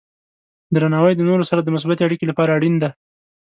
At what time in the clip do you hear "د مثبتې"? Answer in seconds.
1.63-2.01